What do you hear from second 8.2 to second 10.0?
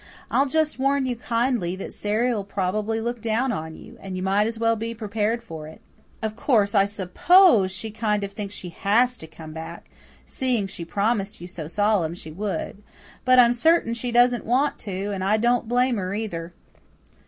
of thinks she has to come back,